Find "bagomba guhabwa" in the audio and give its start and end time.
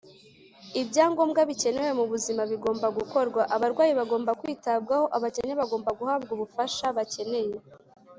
5.61-6.31